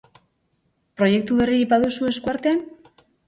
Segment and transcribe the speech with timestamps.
[1.01, 2.65] Proiektu berririk baduzu esku artean?